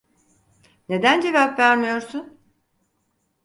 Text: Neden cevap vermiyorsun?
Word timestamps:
Neden 0.89 1.21
cevap 1.21 1.59
vermiyorsun? 1.59 2.39